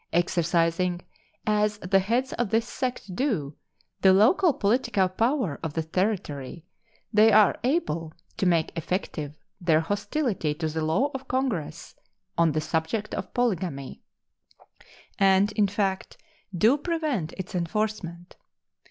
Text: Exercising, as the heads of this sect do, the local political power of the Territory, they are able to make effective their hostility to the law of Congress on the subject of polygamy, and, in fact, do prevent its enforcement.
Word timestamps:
Exercising, 0.13 1.01
as 1.45 1.77
the 1.77 1.99
heads 1.99 2.33
of 2.33 2.49
this 2.49 2.67
sect 2.67 3.15
do, 3.15 3.55
the 4.01 4.11
local 4.11 4.51
political 4.51 5.07
power 5.07 5.59
of 5.61 5.73
the 5.73 5.83
Territory, 5.83 6.65
they 7.13 7.31
are 7.31 7.59
able 7.63 8.11
to 8.35 8.47
make 8.47 8.75
effective 8.75 9.37
their 9.61 9.79
hostility 9.81 10.55
to 10.55 10.67
the 10.67 10.83
law 10.83 11.11
of 11.13 11.27
Congress 11.27 11.93
on 12.35 12.53
the 12.53 12.61
subject 12.61 13.13
of 13.13 13.31
polygamy, 13.35 14.01
and, 15.19 15.51
in 15.51 15.67
fact, 15.67 16.17
do 16.51 16.77
prevent 16.79 17.33
its 17.33 17.53
enforcement. 17.53 18.37